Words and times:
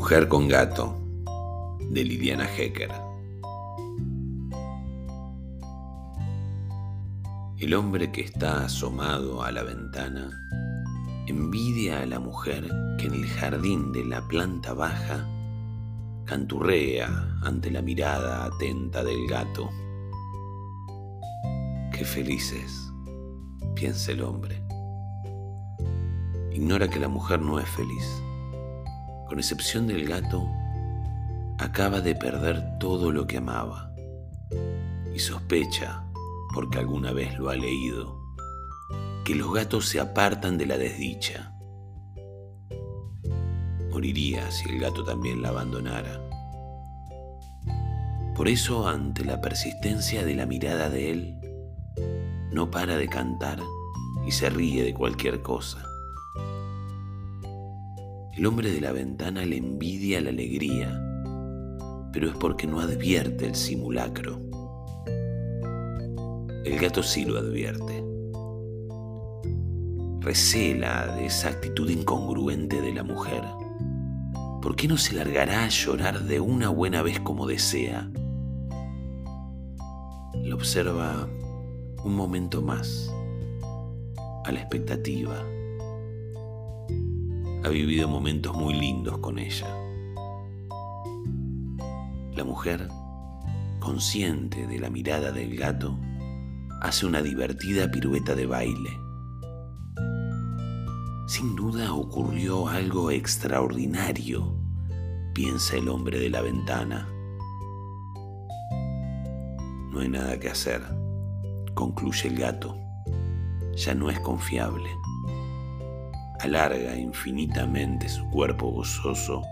Mujer 0.00 0.28
con 0.28 0.48
gato 0.48 0.96
de 1.90 2.02
Liliana 2.02 2.48
Hecker. 2.56 2.90
El 7.58 7.74
hombre 7.74 8.10
que 8.10 8.22
está 8.22 8.64
asomado 8.64 9.42
a 9.42 9.52
la 9.52 9.62
ventana 9.62 10.30
envidia 11.26 12.00
a 12.00 12.06
la 12.06 12.18
mujer 12.18 12.66
que 12.96 13.08
en 13.08 13.12
el 13.12 13.26
jardín 13.26 13.92
de 13.92 14.06
la 14.06 14.26
planta 14.26 14.72
baja 14.72 15.28
canturrea 16.24 17.38
ante 17.42 17.70
la 17.70 17.82
mirada 17.82 18.46
atenta 18.46 19.04
del 19.04 19.26
gato. 19.28 19.68
Qué 21.92 22.06
felices, 22.06 22.90
piensa 23.74 24.12
el 24.12 24.22
hombre. 24.22 24.62
Ignora 26.52 26.88
que 26.88 26.98
la 26.98 27.08
mujer 27.08 27.42
no 27.42 27.60
es 27.60 27.68
feliz 27.68 28.22
con 29.30 29.38
excepción 29.38 29.86
del 29.86 30.08
gato, 30.08 30.44
acaba 31.60 32.00
de 32.00 32.16
perder 32.16 32.78
todo 32.80 33.12
lo 33.12 33.28
que 33.28 33.36
amaba 33.36 33.94
y 35.14 35.20
sospecha, 35.20 36.04
porque 36.52 36.80
alguna 36.80 37.12
vez 37.12 37.38
lo 37.38 37.48
ha 37.48 37.54
leído, 37.54 38.20
que 39.24 39.36
los 39.36 39.54
gatos 39.54 39.88
se 39.88 40.00
apartan 40.00 40.58
de 40.58 40.66
la 40.66 40.76
desdicha. 40.76 41.54
Moriría 43.92 44.50
si 44.50 44.68
el 44.68 44.80
gato 44.80 45.04
también 45.04 45.42
la 45.42 45.50
abandonara. 45.50 46.20
Por 48.34 48.48
eso, 48.48 48.88
ante 48.88 49.24
la 49.24 49.40
persistencia 49.40 50.24
de 50.24 50.34
la 50.34 50.46
mirada 50.46 50.90
de 50.90 51.10
él, 51.12 51.40
no 52.50 52.68
para 52.68 52.96
de 52.96 53.08
cantar 53.08 53.60
y 54.26 54.32
se 54.32 54.50
ríe 54.50 54.82
de 54.82 54.92
cualquier 54.92 55.40
cosa. 55.40 55.89
El 58.40 58.46
hombre 58.46 58.72
de 58.72 58.80
la 58.80 58.92
ventana 58.92 59.44
le 59.44 59.58
envidia 59.58 60.18
la 60.18 60.30
alegría, 60.30 60.98
pero 62.10 62.26
es 62.26 62.34
porque 62.36 62.66
no 62.66 62.80
advierte 62.80 63.44
el 63.44 63.54
simulacro. 63.54 64.40
El 66.64 66.78
gato 66.80 67.02
sí 67.02 67.26
lo 67.26 67.36
advierte. 67.36 68.02
Recela 70.20 71.14
de 71.16 71.26
esa 71.26 71.50
actitud 71.50 71.90
incongruente 71.90 72.80
de 72.80 72.94
la 72.94 73.02
mujer. 73.02 73.42
¿Por 74.62 74.74
qué 74.74 74.88
no 74.88 74.96
se 74.96 75.16
largará 75.16 75.64
a 75.64 75.68
llorar 75.68 76.22
de 76.22 76.40
una 76.40 76.70
buena 76.70 77.02
vez 77.02 77.20
como 77.20 77.46
desea? 77.46 78.10
Lo 80.42 80.56
observa 80.56 81.28
un 82.04 82.14
momento 82.14 82.62
más, 82.62 83.12
a 84.46 84.50
la 84.50 84.60
expectativa 84.60 85.44
ha 87.62 87.68
vivido 87.68 88.08
momentos 88.08 88.54
muy 88.54 88.74
lindos 88.74 89.18
con 89.18 89.38
ella. 89.38 89.66
La 92.34 92.44
mujer, 92.44 92.88
consciente 93.80 94.66
de 94.66 94.78
la 94.78 94.88
mirada 94.88 95.30
del 95.30 95.56
gato, 95.56 95.98
hace 96.80 97.04
una 97.04 97.20
divertida 97.22 97.90
pirueta 97.90 98.34
de 98.34 98.46
baile. 98.46 98.90
Sin 101.26 101.54
duda 101.54 101.92
ocurrió 101.92 102.66
algo 102.66 103.10
extraordinario, 103.10 104.56
piensa 105.34 105.76
el 105.76 105.88
hombre 105.88 106.18
de 106.18 106.30
la 106.30 106.40
ventana. 106.40 107.08
No 109.90 110.00
hay 110.00 110.08
nada 110.08 110.40
que 110.40 110.48
hacer, 110.48 110.82
concluye 111.74 112.28
el 112.28 112.38
gato. 112.38 112.76
Ya 113.76 113.94
no 113.94 114.10
es 114.10 114.18
confiable 114.20 114.90
alarga 116.40 116.96
infinitamente 116.96 118.08
su 118.08 118.28
cuerpo 118.30 118.70
gozoso, 118.70 119.42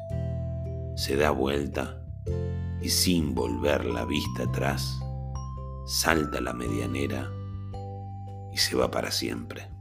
se 0.96 1.16
da 1.16 1.30
vuelta 1.30 2.02
y 2.80 2.88
sin 2.88 3.34
volver 3.34 3.84
la 3.84 4.04
vista 4.04 4.44
atrás, 4.44 4.98
salta 5.86 6.40
la 6.40 6.52
medianera 6.52 7.30
y 8.52 8.56
se 8.56 8.76
va 8.76 8.90
para 8.90 9.10
siempre. 9.10 9.77